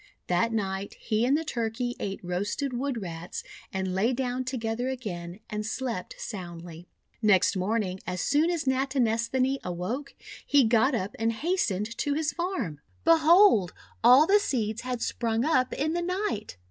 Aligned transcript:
That 0.25 0.51
night 0.51 0.95
he 0.95 1.27
and 1.27 1.37
the 1.37 1.43
Turkey 1.45 1.95
ate 1.99 2.19
roasted 2.23 2.73
Wood 2.73 3.03
Rats, 3.03 3.43
and 3.71 3.93
lay 3.93 4.13
down 4.13 4.43
together 4.45 4.89
again, 4.89 5.39
and 5.47 5.63
slept 5.63 6.15
soundly. 6.19 6.87
Next 7.21 7.55
morning, 7.55 7.99
as 8.07 8.19
soon 8.19 8.49
as 8.49 8.65
Natinesthani 8.65 9.59
awoke, 9.63 10.15
he 10.43 10.63
got 10.63 10.95
up 10.95 11.15
and 11.19 11.31
hastened 11.31 11.95
to 11.99 12.15
his 12.15 12.33
farm. 12.33 12.81
Behold, 13.05 13.73
all 14.03 14.25
the 14.25 14.39
seeds 14.39 14.81
had 14.81 15.03
sprung 15.03 15.45
up 15.45 15.71
in 15.71 15.93
the 15.93 16.01
night! 16.01 16.57